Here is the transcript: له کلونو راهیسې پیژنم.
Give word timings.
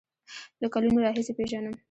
له 0.61 0.67
کلونو 0.73 1.03
راهیسې 1.05 1.33
پیژنم. 1.37 1.75